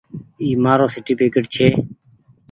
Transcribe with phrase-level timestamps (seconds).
[0.41, 1.67] اي مآرو سرٽيڦڪيٽ ڇي۔